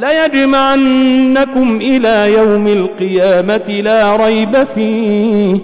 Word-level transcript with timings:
ليجمعنكم 0.00 1.76
إلى 1.82 2.32
يوم 2.32 2.66
القيامة 2.66 3.80
لا 3.84 4.16
ريب 4.16 4.66
فيه 4.74 5.58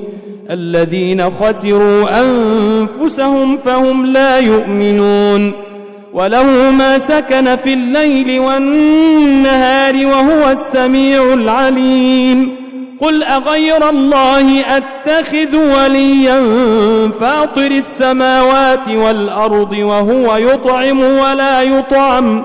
الذين 0.50 1.30
خسروا 1.30 2.06
أنفسهم 2.22 3.56
فهم 3.56 4.06
لا 4.06 4.38
يؤمنون 4.38 5.52
وله 6.14 6.70
ما 6.70 6.98
سكن 6.98 7.56
في 7.56 7.74
الليل 7.74 8.40
والنهار 8.40 10.06
وهو 10.06 10.50
السميع 10.50 11.32
العليم 11.34 12.56
قل 13.00 13.22
أغير 13.22 13.88
الله 13.90 14.60
أتخذ 14.60 15.56
وليا 15.56 16.40
فاطر 17.20 17.66
السماوات 17.70 18.88
والأرض 18.88 19.72
وهو 19.78 20.36
يطعم 20.36 21.00
ولا 21.00 21.62
يطعم 21.62 22.44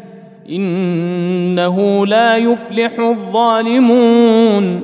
انه 0.51 2.05
لا 2.05 2.37
يفلح 2.37 2.99
الظالمون 2.99 4.81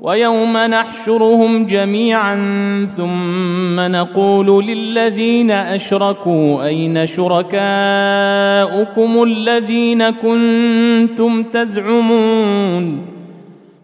ويوم 0.00 0.56
نحشرهم 0.56 1.66
جميعا 1.66 2.36
ثم 2.96 3.80
نقول 3.80 4.66
للذين 4.66 5.50
اشركوا 5.50 6.64
اين 6.64 7.06
شركاؤكم 7.06 7.52
الذين 9.22 10.10
كنتم 10.10 11.42
تزعمون 11.42 13.00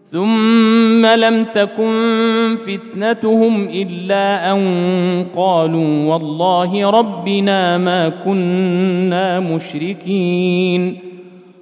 ثم 0.05 1.05
لم 1.05 1.43
تكن 1.53 2.57
فتنتهم 2.67 3.67
الا 3.73 4.51
ان 4.53 4.67
قالوا 5.35 6.13
والله 6.13 6.89
ربنا 6.89 7.77
ما 7.77 8.09
كنا 8.09 9.39
مشركين 9.39 10.97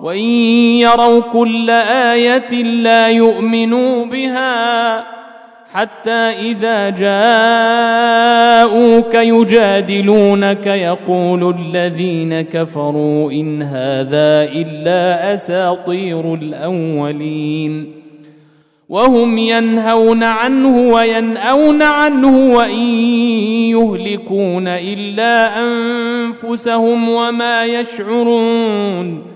وان 0.00 0.24
يروا 0.80 1.20
كل 1.20 1.70
ايه 1.70 2.62
لا 2.62 3.08
يؤمنوا 3.08 4.04
بها 4.06 4.96
حتى 5.72 6.10
اذا 6.10 6.90
جاءوك 6.90 9.14
يجادلونك 9.14 10.66
يقول 10.66 11.54
الذين 11.60 12.40
كفروا 12.40 13.32
ان 13.32 13.62
هذا 13.62 14.42
الا 14.52 15.34
اساطير 15.34 16.34
الاولين 16.34 17.92
وهم 18.88 19.38
ينهون 19.38 20.22
عنه 20.22 20.78
ويناون 20.92 21.82
عنه 21.82 22.54
وان 22.54 22.80
يهلكون 23.70 24.68
الا 24.68 25.62
انفسهم 25.62 27.08
وما 27.08 27.64
يشعرون 27.64 29.35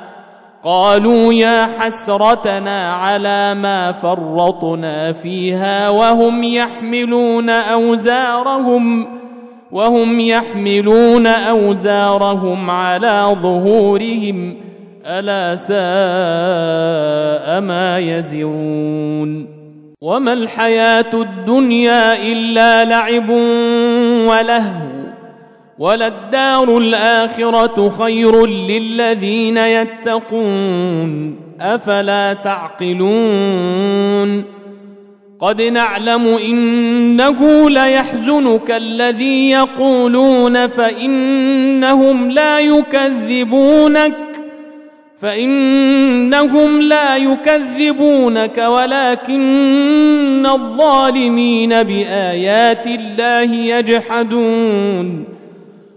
قالوا 0.63 1.33
يا 1.33 1.67
حسرتنا 1.79 2.93
على 2.93 3.53
ما 3.53 3.91
فرطنا 3.91 5.13
فيها 5.13 5.89
وهم 5.89 6.43
يحملون 6.43 7.49
أوزارهم 7.49 9.07
وهم 9.71 10.19
يحملون 10.19 11.27
أوزارهم 11.27 12.69
على 12.69 13.35
ظهورهم 13.41 14.55
ألا 15.05 15.55
ساء 15.55 17.61
ما 17.61 17.99
يزرون 17.99 19.61
وما 20.01 20.33
الحياة 20.33 21.13
الدنيا 21.13 22.23
إلا 22.23 22.85
لعب 22.85 23.29
ولهو 24.33 25.00
وللدار 25.81 26.77
الآخرة 26.77 27.89
خير 27.99 28.45
للذين 28.47 29.57
يتقون 29.57 31.35
أفلا 31.61 32.33
تعقلون 32.33 34.43
قد 35.39 35.61
نعلم 35.61 36.27
إنه 36.27 37.69
ليحزنك 37.69 38.71
الذي 38.71 39.49
يقولون 39.49 40.67
فإنهم 40.67 42.31
لا 42.31 42.59
يكذبونك 42.59 44.13
فإنهم 45.19 46.81
لا 46.81 47.17
يكذبونك 47.17 48.57
ولكن 48.67 50.45
الظالمين 50.45 51.83
بآيات 51.83 52.87
الله 52.87 53.53
يجحدون 53.55 55.23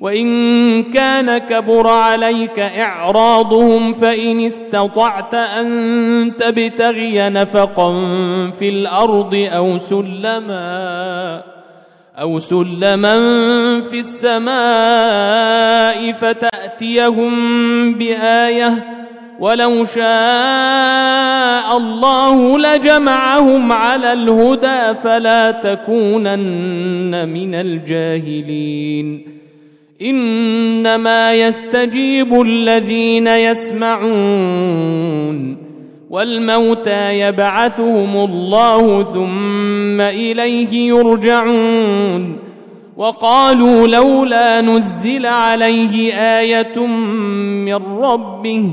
وإن 0.00 0.82
كان 0.82 1.38
كبر 1.38 1.88
عليك 1.88 2.58
إعراضهم 2.58 3.92
فإن 3.92 4.40
استطعت 4.40 5.34
أن 5.34 6.32
تبتغي 6.38 7.28
نفقا 7.28 7.92
في 8.58 8.68
الأرض 8.68 9.48
أو 9.52 9.78
سلما 9.78 11.42
أو 12.20 12.38
سلما 12.38 13.16
في 13.90 13.98
السماء 13.98 16.12
فتأتيهم 16.12 17.38
بآية 17.94 18.96
ولو 19.40 19.84
شاء 19.84 21.76
الله 21.76 22.58
لجمعهم 22.58 23.72
على 23.72 24.12
الهدى 24.12 24.94
فلا 25.02 25.50
تكونن 25.50 27.28
من 27.28 27.54
الجاهلين 27.54 29.39
انما 30.02 31.32
يستجيب 31.34 32.40
الذين 32.40 33.26
يسمعون 33.26 35.56
والموتى 36.10 37.20
يبعثهم 37.20 38.16
الله 38.16 39.02
ثم 39.04 40.00
اليه 40.00 40.74
يرجعون 40.88 42.36
وقالوا 42.96 43.86
لولا 43.88 44.60
نزل 44.60 45.26
عليه 45.26 46.12
ايه 46.14 46.78
من 46.86 48.00
ربه 48.04 48.72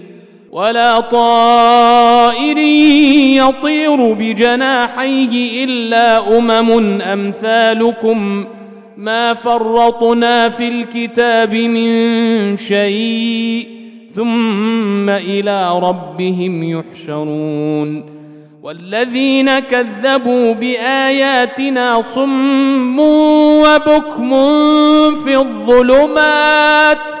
ولا 0.51 0.99
طائر 0.99 2.57
يطير 3.37 4.13
بجناحيه 4.13 5.65
الا 5.65 6.37
امم 6.37 7.01
امثالكم 7.01 8.45
ما 8.97 9.33
فرطنا 9.33 10.49
في 10.49 10.67
الكتاب 10.67 11.53
من 11.55 12.57
شيء 12.57 13.67
ثم 14.13 15.09
الى 15.09 15.71
ربهم 15.83 16.63
يحشرون 16.63 18.11
والذين 18.63 19.59
كذبوا 19.59 20.53
باياتنا 20.53 22.01
صم 22.15 22.99
وبكم 22.99 24.29
في 25.15 25.37
الظلمات 25.37 27.20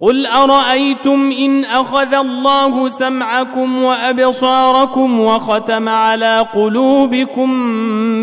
قل 0.00 0.26
ارايتم 0.26 1.30
ان 1.38 1.64
اخذ 1.64 2.14
الله 2.14 2.88
سمعكم 2.88 3.82
وابصاركم 3.82 5.20
وختم 5.20 5.88
على 5.88 6.46
قلوبكم 6.54 7.50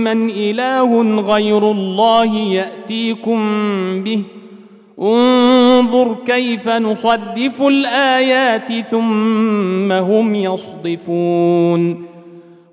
من 0.03 0.29
اله 0.29 1.21
غير 1.21 1.71
الله 1.71 2.35
ياتيكم 2.35 3.37
به 4.03 4.23
انظر 5.01 6.15
كيف 6.25 6.67
نصدف 6.69 7.61
الايات 7.61 8.79
ثم 8.81 9.91
هم 9.91 10.35
يصدفون 10.35 12.10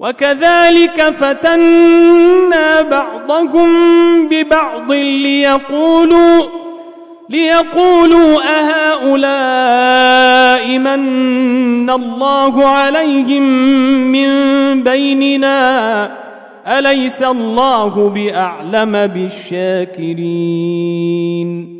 وكذلك 0.00 1.02
فتنا 1.02 2.82
بعضكم 2.82 3.68
ببعض 4.28 4.90
ليقولوا 4.92 6.42
ليقولوا 7.30 8.40
أهؤلاء 8.42 10.78
من 10.78 11.90
الله 11.90 12.66
عليهم 12.66 13.42
من 14.12 14.28
بيننا 14.82 16.10
أليس 16.78 17.22
الله 17.22 18.08
بأعلم 18.08 19.06
بالشاكرين 19.06 21.79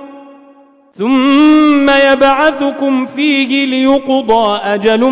ثم 0.93 1.89
يبعثكم 1.89 3.05
فيه 3.05 3.65
ليقضى 3.65 4.59
أجل 4.63 5.11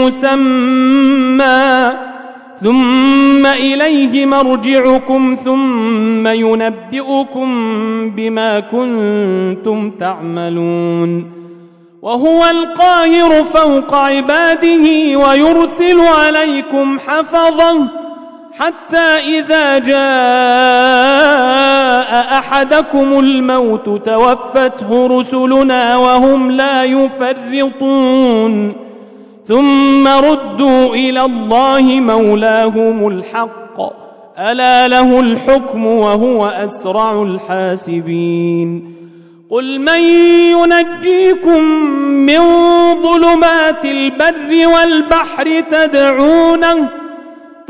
مسمى 0.00 1.92
ثم 2.60 3.46
إليه 3.46 4.26
مرجعكم 4.26 5.36
ثم 5.44 6.26
ينبئكم 6.26 7.46
بما 8.16 8.60
كنتم 8.60 9.90
تعملون 9.90 11.24
وهو 12.02 12.44
القاهر 12.50 13.44
فوق 13.44 13.94
عباده 13.94 14.86
ويرسل 15.16 16.00
عليكم 16.00 16.98
حفظه 16.98 17.90
حتى 18.58 19.38
إذا 19.38 19.78
جاء 19.78 21.79
وعدكم 22.60 23.18
الموت 23.18 23.84
توفته 24.06 25.06
رسلنا 25.06 25.96
وهم 25.96 26.50
لا 26.50 26.84
يفرطون 26.84 28.72
ثم 29.46 30.08
ردوا 30.08 30.94
الى 30.94 31.24
الله 31.24 31.82
مولاهم 31.82 33.08
الحق 33.08 33.80
الا 34.38 34.88
له 34.88 35.20
الحكم 35.20 35.86
وهو 35.86 36.46
اسرع 36.46 37.22
الحاسبين 37.22 38.96
قل 39.50 39.78
من 39.80 39.98
ينجيكم 40.52 41.62
من 42.02 42.40
ظلمات 43.02 43.84
البر 43.84 44.66
والبحر 44.66 45.60
تدعونه 45.70 46.88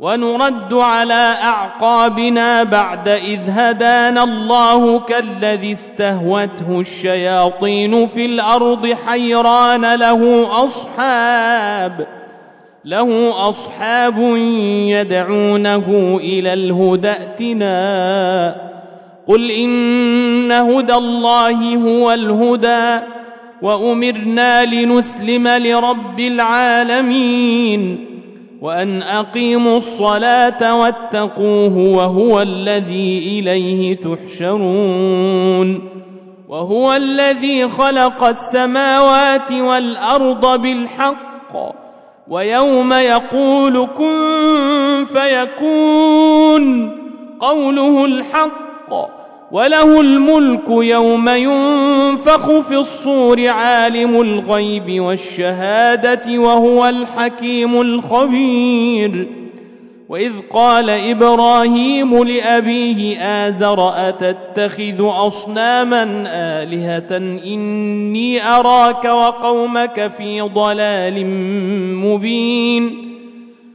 ونرد 0.00 0.74
على 0.74 1.38
اعقابنا 1.42 2.62
بعد 2.62 3.08
اذ 3.08 3.40
هدانا 3.48 4.24
الله 4.24 5.00
كالذي 5.00 5.72
استهوته 5.72 6.80
الشياطين 6.80 8.06
في 8.06 8.26
الارض 8.26 8.96
حيران 9.06 9.94
له 9.94 10.46
اصحاب 10.64 12.06
له 12.84 13.32
اصحاب 13.48 14.18
يدعونه 14.88 16.18
الى 16.20 16.52
الهدى 16.52 17.10
ائتنا 17.10 18.56
قل 19.28 19.50
ان 19.50 20.52
هدى 20.52 20.94
الله 20.94 21.76
هو 21.76 22.12
الهدى 22.12 23.04
وامرنا 23.62 24.64
لنسلم 24.64 25.48
لرب 25.48 26.20
العالمين 26.20 28.13
وان 28.64 29.02
اقيموا 29.02 29.76
الصلاه 29.76 30.80
واتقوه 30.80 31.78
وهو 31.78 32.42
الذي 32.42 33.38
اليه 33.40 33.96
تحشرون 33.96 35.88
وهو 36.48 36.92
الذي 36.92 37.68
خلق 37.68 38.24
السماوات 38.24 39.52
والارض 39.52 40.62
بالحق 40.62 41.56
ويوم 42.28 42.92
يقول 42.92 43.86
كن 43.86 45.06
فيكون 45.14 46.90
قوله 47.40 48.04
الحق 48.04 48.94
وله 49.52 50.00
الملك 50.00 50.70
يوم 50.70 51.28
ينفخ 51.28 52.58
في 52.60 52.76
الصور 52.76 53.48
عالم 53.48 54.20
الغيب 54.20 55.00
والشهاده 55.00 56.38
وهو 56.40 56.88
الحكيم 56.88 57.80
الخبير 57.80 59.28
واذ 60.08 60.32
قال 60.50 60.90
ابراهيم 60.90 62.24
لابيه 62.24 63.16
ازر 63.46 64.08
اتتخذ 64.08 65.08
اصناما 65.26 66.04
الهه 66.62 67.16
اني 67.46 68.44
اراك 68.46 69.04
وقومك 69.04 70.10
في 70.18 70.40
ضلال 70.40 71.26
مبين 71.96 73.13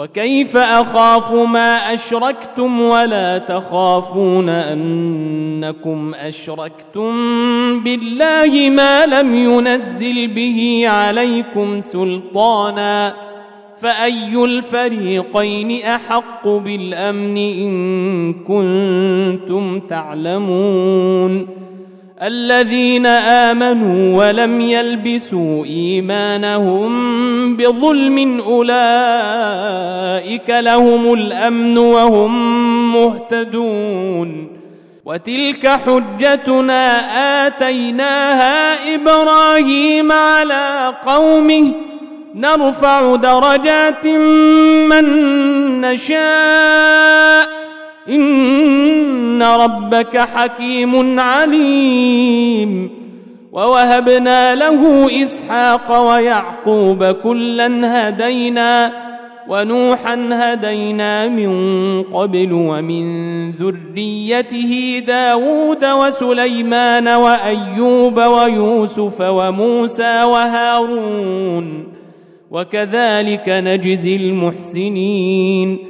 وكيف 0.00 0.56
اخاف 0.56 1.32
ما 1.32 1.94
اشركتم 1.94 2.80
ولا 2.80 3.38
تخافون 3.38 4.48
انكم 4.48 6.14
اشركتم 6.14 7.12
بالله 7.80 8.70
ما 8.70 9.06
لم 9.06 9.34
ينزل 9.34 10.28
به 10.28 10.84
عليكم 10.86 11.80
سلطانا 11.80 13.14
فاي 13.78 14.44
الفريقين 14.44 15.82
احق 15.84 16.48
بالامن 16.48 17.36
ان 17.36 18.32
كنتم 18.32 19.80
تعلمون 19.80 21.46
الذين 22.22 23.06
امنوا 23.06 24.26
ولم 24.26 24.60
يلبسوا 24.60 25.64
ايمانهم 25.64 27.19
بظلم 27.56 28.40
اولئك 28.40 30.50
لهم 30.50 31.12
الامن 31.12 31.78
وهم 31.78 32.92
مهتدون 32.92 34.46
وتلك 35.04 35.66
حجتنا 35.66 36.86
اتيناها 37.46 38.94
ابراهيم 38.94 40.12
على 40.12 40.94
قومه 41.06 41.72
نرفع 42.34 43.16
درجات 43.16 44.06
من 44.90 45.04
نشاء 45.80 47.48
ان 48.08 49.42
ربك 49.42 50.18
حكيم 50.18 51.20
عليم 51.20 52.99
ووهبنا 53.52 54.54
له 54.54 55.06
اسحاق 55.24 56.02
ويعقوب 56.08 57.04
كلا 57.04 57.68
هدينا 57.84 58.92
ونوحا 59.48 60.28
هدينا 60.32 61.28
من 61.28 61.50
قبل 62.02 62.52
ومن 62.52 63.06
ذريته 63.50 65.02
داود 65.06 65.84
وسليمان 65.84 67.08
وايوب 67.08 68.18
ويوسف 68.20 69.20
وموسى 69.20 70.22
وهارون 70.24 71.88
وكذلك 72.50 73.48
نجزي 73.58 74.16
المحسنين 74.16 75.89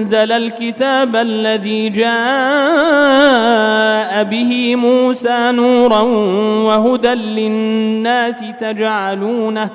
أنزل 0.00 0.32
الكتاب 0.32 1.16
الذي 1.16 1.88
جاء 1.88 4.24
به 4.24 4.76
موسى 4.76 5.52
نورا 5.52 6.00
وهدى 6.66 7.14
للناس 7.14 8.44
تجعلونه 8.60 9.70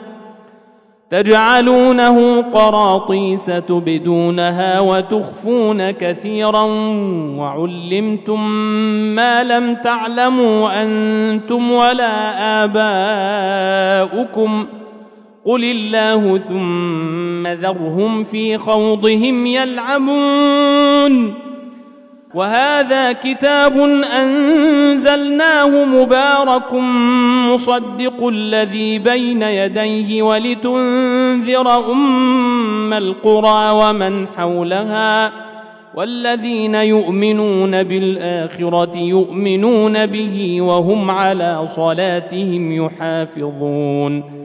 تجعلونه 1.09 2.41
قراطيس 2.41 3.45
تبدونها 3.45 4.79
وتخفون 4.79 5.91
كثيرا 5.91 6.63
وعلمتم 7.37 8.47
ما 9.15 9.43
لم 9.43 9.75
تعلموا 9.75 10.83
أنتم 10.83 11.71
ولا 11.71 12.31
آباؤكم 12.63 14.63
ۖ 14.81 14.84
قل 15.45 15.63
الله 15.63 16.37
ثم 16.37 17.47
ذرهم 17.47 18.23
في 18.23 18.57
خوضهم 18.57 19.45
يلعبون 19.45 21.33
وهذا 22.35 23.11
كتاب 23.11 23.77
انزلناه 24.21 25.85
مبارك 25.85 26.73
مصدق 27.53 28.27
الذي 28.27 28.99
بين 28.99 29.41
يديه 29.41 30.21
ولتنذر 30.23 31.89
ام 31.91 32.93
القرى 32.93 33.69
ومن 33.73 34.27
حولها 34.37 35.31
والذين 35.95 36.75
يؤمنون 36.75 37.83
بالاخره 37.83 38.91
يؤمنون 38.97 40.05
به 40.05 40.57
وهم 40.61 41.11
على 41.11 41.67
صلاتهم 41.75 42.71
يحافظون 42.85 44.44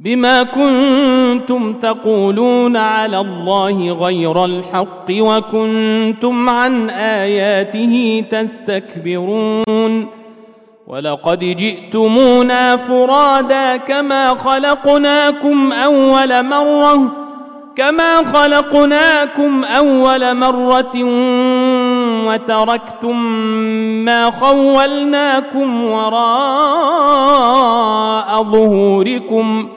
بما 0.00 0.42
كنتم 0.42 1.72
تقولون 1.72 2.76
على 2.76 3.18
الله 3.20 3.90
غير 3.92 4.44
الحق 4.44 5.04
وكنتم 5.12 6.48
عن 6.48 6.90
اياته 6.90 8.24
تستكبرون 8.30 10.06
ولقد 10.86 11.38
جئتمونا 11.38 12.76
فرادا 12.76 13.76
كما 13.76 14.28
خلقناكم 14.28 15.72
اول 15.72 16.42
مره 16.44 17.12
كما 17.76 18.24
خلقناكم 18.24 19.64
اول 19.64 20.34
مره 20.36 20.84
وتركتم 22.26 23.20
ما 24.04 24.30
خولناكم 24.30 25.84
وراء 25.84 28.42
ظهوركم 28.42 29.68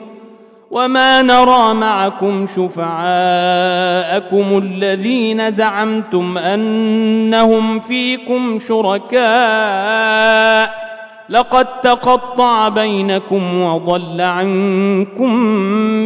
وما 0.72 1.22
نرى 1.22 1.74
معكم 1.74 2.46
شفعاءكم 2.46 4.58
الذين 4.58 5.50
زعمتم 5.50 6.38
انهم 6.38 7.78
فيكم 7.78 8.58
شركاء 8.58 10.82
لقد 11.28 11.80
تقطع 11.80 12.68
بينكم 12.68 13.62
وضل 13.62 14.20
عنكم 14.20 15.34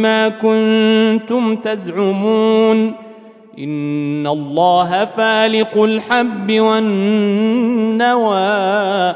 ما 0.01 0.29
كنتم 0.29 1.55
تزعمون 1.55 2.93
ان 3.59 4.27
الله 4.27 5.05
فالق 5.05 5.81
الحب 5.83 6.51
والنوى 6.51 9.15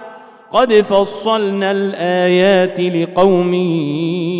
قد 0.53 0.73
فصلنا 0.73 1.71
الايات 1.71 2.79
لقوم 2.79 3.53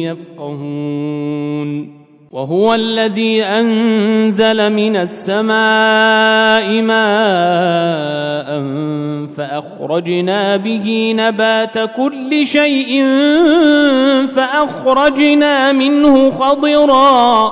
يفقهون 0.02 2.02
وهو 2.32 2.74
الذي 2.74 3.44
انزل 3.44 4.74
من 4.74 4.96
السماء 4.96 6.82
ماء 6.82 8.62
فاخرجنا 9.38 10.58
به 10.58 11.14
نبات 11.16 11.78
كل 11.96 12.48
شيء 12.48 13.04
فاخرجنا 14.36 15.72
منه 15.72 16.32
خضرا 16.32 17.52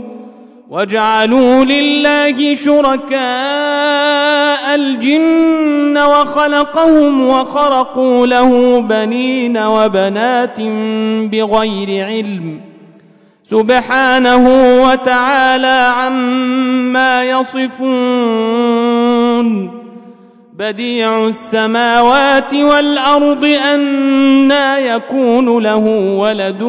وجعلوا 0.71 1.63
لله 1.63 2.55
شركاء 2.55 4.75
الجن 4.75 5.97
وخلقهم 5.97 7.27
وخرقوا 7.27 8.27
له 8.27 8.79
بنين 8.81 9.57
وبنات 9.57 10.59
بغير 11.31 12.05
علم 12.05 12.61
سبحانه 13.43 14.47
وتعالى 14.83 15.91
عما 15.97 17.23
يصفون 17.23 19.71
بديع 20.55 21.27
السماوات 21.27 22.53
والارض 22.53 23.45
انا 23.45 24.77
يكون 24.79 25.63
له 25.63 26.15
ولد 26.19 26.61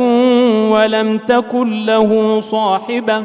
ولم 0.73 1.19
تكن 1.19 1.85
له 1.85 2.41
صاحبه 2.41 3.25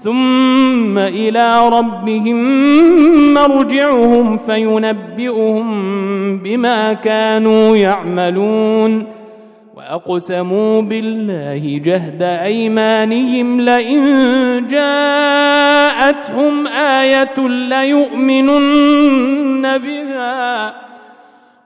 ثم 0.00 0.98
الى 0.98 1.68
ربهم 1.68 2.36
مرجعهم 3.34 4.36
فينبئهم 4.36 5.70
بما 6.38 6.92
كانوا 6.92 7.76
يعملون 7.76 9.06
واقسموا 9.76 10.82
بالله 10.82 11.78
جهد 11.84 12.22
ايمانهم 12.22 13.60
لئن 13.60 14.00
جاءتهم 14.70 16.66
ايه 16.66 17.46
ليؤمنن 17.48 19.78
بها 19.78 20.87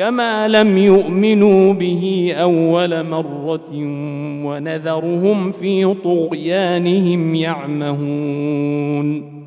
كما 0.00 0.48
لم 0.48 0.78
يؤمنوا 0.78 1.72
به 1.74 2.32
اول 2.40 3.06
مره 3.08 3.72
ونذرهم 4.46 5.50
في 5.50 5.94
طغيانهم 6.04 7.34
يعمهون 7.34 9.40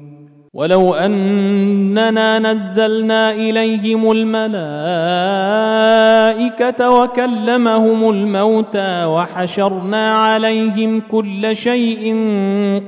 ولو 0.54 0.94
اننا 0.94 2.40
نزلنا 2.40 3.32
اليهم 3.32 4.12
الملائكه 4.12 7.02
وكلمهم 7.02 8.10
الموتى 8.10 9.06
وحشرنا 9.06 10.16
عليهم 10.18 11.00
كل 11.12 11.56
شيء 11.56 12.16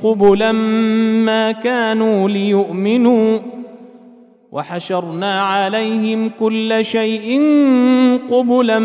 قبلا 0.03 0.51
ما 1.25 1.51
كانوا 1.51 2.29
ليؤمنوا 2.29 3.37
وحشرنا 4.55 5.41
عليهم 5.41 6.29
كل 6.39 6.85
شيء 6.85 7.41
قبلا 8.31 8.79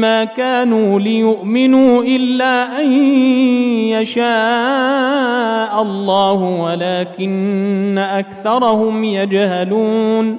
ما 0.00 0.24
كانوا 0.24 1.00
ليؤمنوا 1.00 2.02
الا 2.04 2.80
ان 2.82 2.92
يشاء 3.76 5.82
الله 5.82 6.32
ولكن 6.42 7.98
اكثرهم 7.98 9.04
يجهلون 9.04 10.38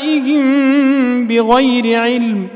آبائهم 0.00 1.26
بغير 1.26 1.98
علم 2.00 2.46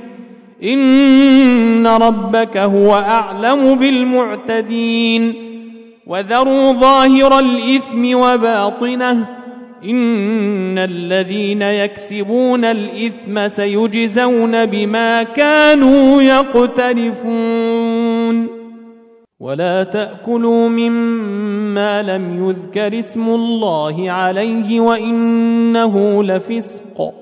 إن 0.63 1.87
ربك 1.87 2.57
هو 2.57 2.93
أعلم 2.95 3.75
بالمعتدين 3.75 5.35
وذروا 6.07 6.73
ظاهر 6.73 7.39
الإثم 7.39 8.15
وباطنه 8.15 9.29
إن 9.85 10.79
الذين 10.79 11.63
يكسبون 11.63 12.65
الإثم 12.65 13.49
سيجزون 13.49 14.67
بما 14.67 15.23
كانوا 15.23 16.23
يقترفون 16.23 18.65
ولا 19.41 19.83
تاكلوا 19.83 20.69
مما 20.69 22.03
لم 22.03 22.49
يذكر 22.49 22.99
اسم 22.99 23.29
الله 23.29 24.11
عليه 24.11 24.81
وانه 24.81 26.25
لفسق 26.25 27.15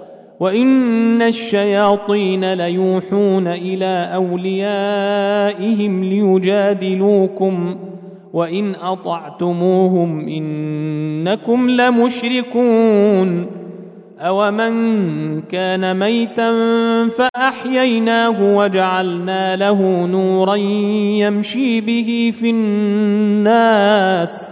وان 0.42 1.22
الشياطين 1.22 2.54
ليوحون 2.54 3.46
الى 3.46 4.10
اوليائهم 4.14 6.04
ليجادلوكم 6.04 7.76
وان 8.32 8.74
اطعتموهم 8.74 10.28
انكم 10.28 11.70
لمشركون 11.70 13.46
اومن 14.20 15.42
كان 15.42 15.96
ميتا 15.98 16.50
فاحييناه 17.08 18.56
وجعلنا 18.56 19.56
له 19.56 20.06
نورا 20.06 20.54
يمشي 21.18 21.80
به 21.80 22.32
في 22.36 22.50
الناس 22.50 24.51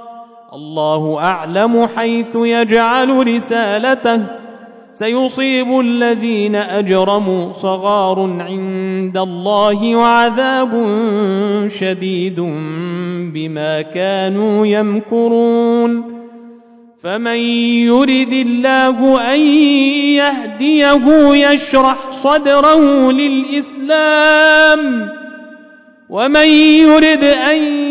الله 0.53 1.17
اعلم 1.19 1.85
حيث 1.95 2.27
يجعل 2.35 3.27
رسالته 3.35 4.23
سيصيب 4.93 5.79
الذين 5.79 6.55
اجرموا 6.55 7.53
صغار 7.53 8.19
عند 8.47 9.17
الله 9.17 9.95
وعذاب 9.95 10.71
شديد 11.79 12.35
بما 13.33 13.81
كانوا 13.81 14.67
يمكرون 14.67 16.21
فمن 17.03 17.35
يرد 17.85 18.33
الله 18.33 19.21
ان 19.33 19.39
يهديه 20.09 21.27
يشرح 21.51 22.11
صدره 22.11 23.11
للاسلام 23.11 25.09
ومن 26.09 26.45
يرد 26.45 27.23
ان 27.23 27.90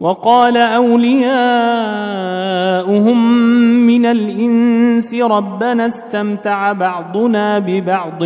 وقال 0.00 0.56
اولياؤهم 0.56 3.32
من 3.66 4.06
الانس 4.06 5.14
ربنا 5.14 5.86
استمتع 5.86 6.72
بعضنا 6.72 7.58
ببعض 7.58 8.22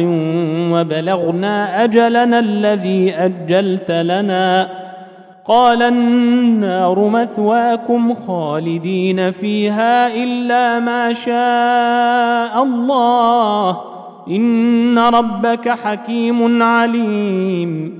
وبلغنا 0.73 1.85
اجلنا 1.85 2.39
الذي 2.39 3.15
اجلت 3.15 3.91
لنا 3.91 4.69
قال 5.49 5.83
النار 5.83 7.09
مثواكم 7.09 8.15
خالدين 8.15 9.31
فيها 9.31 10.25
الا 10.25 10.79
ما 10.79 11.13
شاء 11.13 12.63
الله 12.63 13.81
ان 14.31 14.99
ربك 14.99 15.69
حكيم 15.69 16.63
عليم 16.63 18.00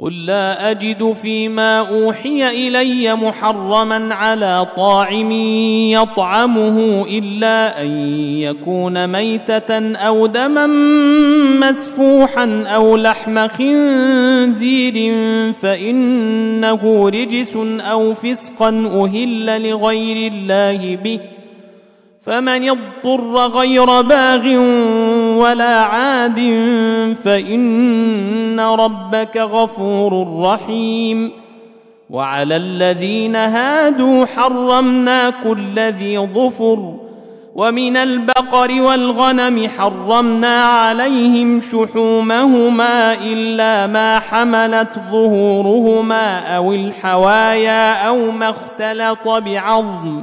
قل 0.00 0.26
لا 0.26 0.70
اجد 0.70 1.12
فيما 1.22 1.78
اوحي 1.78 2.68
الي 2.68 3.14
محرما 3.14 4.14
على 4.14 4.66
طاعم 4.76 5.30
يطعمه 5.90 7.04
الا 7.10 7.82
ان 7.82 7.88
يكون 8.38 9.06
ميته 9.06 9.96
او 9.96 10.26
دما 10.26 10.66
مسفوحا 11.60 12.64
او 12.66 12.96
لحم 12.96 13.48
خنزير 13.48 14.92
فانه 15.52 17.08
رجس 17.08 17.56
او 17.90 18.14
فسقا 18.14 18.68
اهل 18.68 19.70
لغير 19.70 20.32
الله 20.32 20.96
به 20.96 21.20
فمن 22.22 22.68
اضطر 22.70 23.34
غير 23.46 24.00
باغ 24.00 24.46
ولا 25.38 25.76
عاد 25.80 26.40
فان 27.24 28.60
ربك 28.60 29.36
غفور 29.36 30.40
رحيم 30.46 31.30
وعلى 32.10 32.56
الذين 32.56 33.36
هادوا 33.36 34.26
حرمنا 34.26 35.30
كل 35.30 35.78
ذي 35.78 36.18
ظفر 36.18 36.94
ومن 37.54 37.96
البقر 37.96 38.82
والغنم 38.82 39.68
حرمنا 39.78 40.64
عليهم 40.64 41.60
شحومهما 41.60 43.12
الا 43.14 43.86
ما 43.86 44.18
حملت 44.18 45.00
ظهورهما 45.10 46.56
او 46.56 46.72
الحوايا 46.72 48.08
او 48.08 48.30
ما 48.30 48.50
اختلط 48.50 49.28
بعظم 49.28 50.22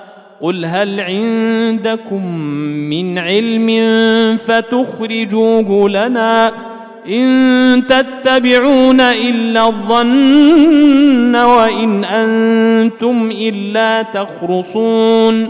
قل 0.41 0.65
هل 0.65 0.99
عندكم 0.99 2.35
من 2.65 3.17
علم 3.19 3.67
فتخرجوه 4.37 5.89
لنا 5.89 6.51
ان 7.07 7.83
تتبعون 7.89 9.01
الا 9.01 9.67
الظن 9.67 11.35
وان 11.35 12.03
انتم 12.05 13.31
الا 13.41 14.01
تخرصون 14.01 15.47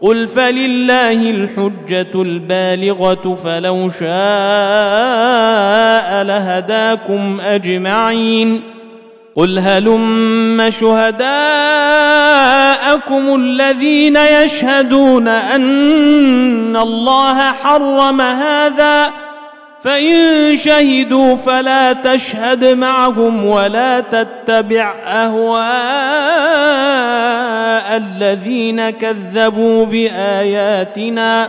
قل 0.00 0.26
فلله 0.26 1.30
الحجه 1.30 2.22
البالغه 2.22 3.34
فلو 3.34 3.90
شاء 3.90 6.22
لهداكم 6.22 7.40
اجمعين 7.40 8.60
قل 9.36 9.58
هلم 9.58 10.70
شهداءكم 10.70 13.34
الذين 13.34 14.16
يشهدون 14.16 15.28
ان 15.28 16.76
الله 16.76 17.52
حرم 17.52 18.20
هذا 18.20 19.10
فان 19.82 20.56
شهدوا 20.56 21.36
فلا 21.36 21.92
تشهد 21.92 22.64
معهم 22.64 23.44
ولا 23.46 24.00
تتبع 24.00 24.94
اهواء 25.06 27.84
الذين 27.96 28.90
كذبوا 28.90 29.86
باياتنا 29.86 31.48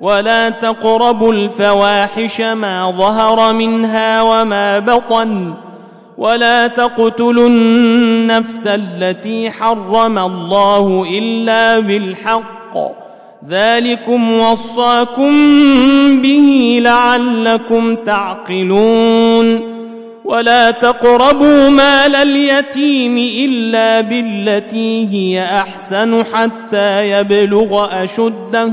ولا 0.00 0.48
تقربوا 0.50 1.32
الفواحش 1.32 2.40
ما 2.40 2.94
ظهر 2.98 3.52
منها 3.52 4.22
وما 4.22 4.78
بطن 4.78 5.54
ولا 6.18 6.66
تقتلوا 6.66 7.48
النفس 7.48 8.66
التي 8.66 9.50
حرم 9.50 10.18
الله 10.18 11.06
الا 11.18 11.78
بالحق 11.80 12.76
ذلكم 13.48 14.32
وصاكم 14.40 15.32
به 16.22 16.78
لعلكم 16.82 17.94
تعقلون 17.94 19.74
ولا 20.24 20.70
تقربوا 20.70 21.68
مال 21.68 22.14
اليتيم 22.14 23.18
الا 23.50 24.00
بالتي 24.00 25.08
هي 25.12 25.44
احسن 25.44 26.24
حتى 26.34 27.10
يبلغ 27.10 27.88
اشده 28.04 28.72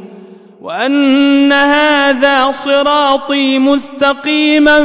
وأن 0.61 1.51
هذا 1.53 2.51
صراطي 2.51 3.59
مستقيما 3.59 4.77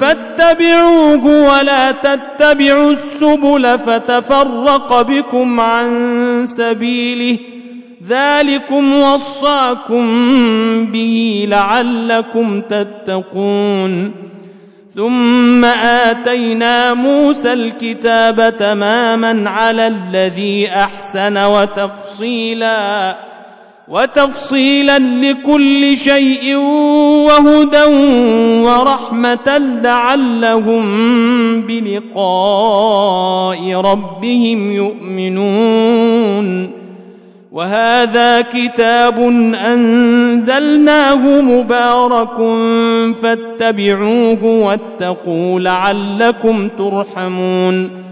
فاتبعوه 0.00 1.24
ولا 1.24 1.92
تتبعوا 1.92 2.92
السبل 2.92 3.78
فتفرق 3.78 5.02
بكم 5.02 5.60
عن 5.60 5.90
سبيله 6.46 7.38
ذلكم 8.08 9.00
وصاكم 9.00 10.06
به 10.86 11.44
لعلكم 11.48 12.60
تتقون 12.60 14.12
ثم 14.90 15.64
آتينا 15.84 16.94
موسى 16.94 17.52
الكتاب 17.52 18.54
تماما 18.58 19.50
على 19.50 19.86
الذي 19.86 20.68
أحسن 20.68 21.38
وتفصيلاً 21.44 23.16
وتفصيلا 23.88 24.98
لكل 24.98 25.96
شيء 25.96 26.56
وهدى 27.26 27.84
ورحمة 28.62 29.78
لعلهم 29.84 30.84
بلقاء 31.62 33.74
ربهم 33.80 34.72
يؤمنون 34.72 36.70
وهذا 37.52 38.40
كتاب 38.40 39.18
أنزلناه 39.64 41.42
مبارك 41.42 42.36
فاتبعوه 43.22 44.44
واتقوا 44.44 45.60
لعلكم 45.60 46.68
ترحمون 46.78 48.11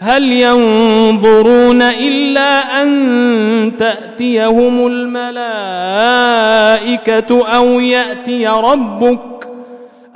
هل 0.00 0.32
ينظرون 0.32 1.82
الا 1.82 2.82
ان 2.82 3.72
تاتيهم 3.78 4.86
الملائكه 4.90 7.44
او 7.46 7.80
ياتي 7.80 8.46
ربك 8.46 9.48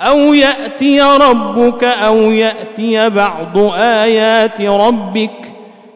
او 0.00 0.18
ياتي 0.18 1.00
ربك 1.00 1.84
او 1.84 2.16
ياتي 2.30 3.08
بعض 3.08 3.58
ايات 3.78 4.60
ربك 4.60 5.30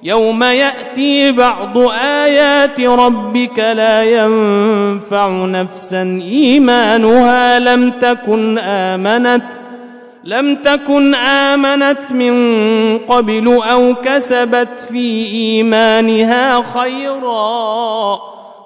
يوم 0.03 0.43
ياتي 0.43 1.32
بعض 1.32 1.78
ايات 2.05 2.80
ربك 2.80 3.59
لا 3.59 4.03
ينفع 4.03 5.28
نفسا 5.45 6.03
ايمانها 6.24 7.59
لم 7.59 7.91
تكن 7.91 8.59
امنت 8.59 9.45
لم 10.27 10.55
تكن 10.55 11.14
آمنت 11.14 12.12
من 12.12 12.35
قبل 12.99 13.47
أو 13.62 13.95
كسبت 13.95 14.79
في 14.89 15.25
إيمانها 15.33 16.64
خيرا 16.79 18.14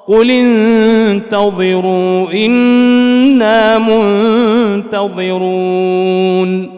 قل 0.07 0.31
انتظروا 0.31 2.33
إنا 2.47 3.79
منتظرون 3.79 6.78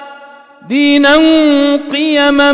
دينا 0.71 1.15
قيما 1.93 2.53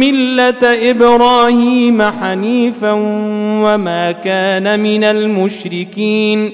مله 0.00 0.62
ابراهيم 0.90 2.02
حنيفا 2.02 2.90
وما 3.62 4.12
كان 4.12 4.80
من 4.80 5.04
المشركين 5.04 6.50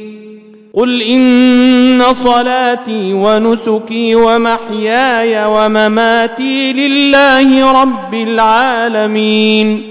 قل 0.74 1.02
ان 1.02 2.02
صلاتي 2.12 3.12
ونسكي 3.12 4.14
ومحياي 4.14 5.46
ومماتي 5.46 6.72
لله 6.72 7.82
رب 7.82 8.14
العالمين 8.14 9.82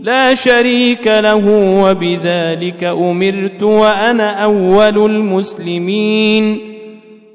لا 0.00 0.34
شريك 0.34 1.06
له 1.06 1.42
وبذلك 1.84 2.84
امرت 2.84 3.62
وانا 3.62 4.30
اول 4.44 4.98
المسلمين 5.10 6.73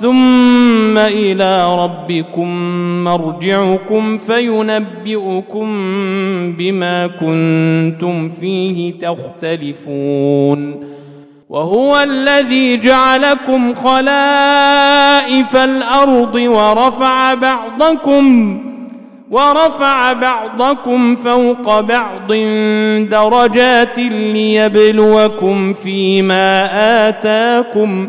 ثم 0.00 0.98
الى 0.98 1.78
ربكم 1.78 2.48
مرجعكم 3.04 4.18
فينبئكم 4.18 5.66
بما 6.58 7.06
كنتم 7.06 8.28
فيه 8.28 8.92
تختلفون 8.98 10.86
وهو 11.48 12.00
الذي 12.00 12.76
جعلكم 12.76 13.74
خلائف 13.74 15.56
الارض 15.56 16.34
ورفع 16.34 17.34
بعضكم 17.34 18.58
ورفع 19.30 20.12
بعضكم 20.12 21.14
فوق 21.14 21.80
بعض 21.80 22.32
درجات 23.10 23.98
ليبلوكم 23.98 25.72
فيما 25.72 26.68
اتاكم 27.08 28.08